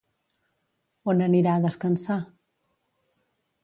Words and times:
On 1.13 1.23
anirà 1.27 1.55
a 1.59 1.63
descansar? 1.69 2.21